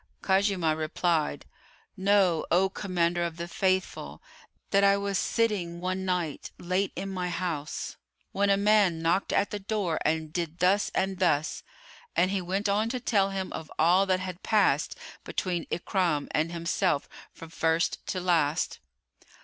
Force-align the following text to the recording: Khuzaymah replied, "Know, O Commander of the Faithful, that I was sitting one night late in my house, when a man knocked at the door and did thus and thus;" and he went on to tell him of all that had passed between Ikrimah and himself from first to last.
Khuzaymah 0.23 0.75
replied, 0.77 1.45
"Know, 1.95 2.43
O 2.49 2.69
Commander 2.69 3.21
of 3.23 3.37
the 3.37 3.47
Faithful, 3.47 4.19
that 4.71 4.83
I 4.83 4.97
was 4.97 5.19
sitting 5.19 5.79
one 5.79 6.05
night 6.05 6.49
late 6.57 6.91
in 6.95 7.07
my 7.09 7.29
house, 7.29 7.97
when 8.31 8.49
a 8.49 8.57
man 8.57 9.03
knocked 9.03 9.31
at 9.31 9.51
the 9.51 9.59
door 9.59 9.99
and 10.03 10.33
did 10.33 10.57
thus 10.57 10.89
and 10.95 11.19
thus;" 11.19 11.61
and 12.15 12.31
he 12.31 12.41
went 12.41 12.67
on 12.67 12.89
to 12.89 12.99
tell 12.99 13.29
him 13.29 13.53
of 13.53 13.71
all 13.77 14.07
that 14.07 14.19
had 14.21 14.41
passed 14.41 14.97
between 15.23 15.67
Ikrimah 15.69 16.29
and 16.31 16.51
himself 16.51 17.07
from 17.31 17.51
first 17.51 18.03
to 18.07 18.19
last. 18.19 18.79